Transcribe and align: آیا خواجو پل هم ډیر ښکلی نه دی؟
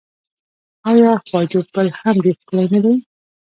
آیا 0.91 1.09
خواجو 1.27 1.61
پل 1.73 1.87
هم 1.99 2.15
ډیر 2.23 2.35
ښکلی 2.41 2.65
نه 2.73 2.79
دی؟ 2.83 2.93